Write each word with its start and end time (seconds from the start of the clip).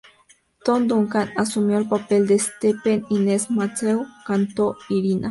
Todd 0.65 0.87
Duncan 0.87 1.29
asumió 1.37 1.77
el 1.77 1.87
papel 1.87 2.25
de 2.25 2.39
Stephen; 2.39 3.05
Inez 3.11 3.51
Matthews 3.51 4.07
cantó 4.25 4.75
Irina. 4.89 5.29